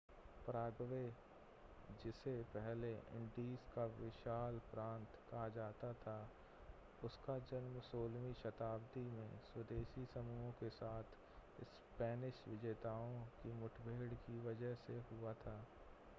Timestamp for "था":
6.03-6.15, 15.45-15.55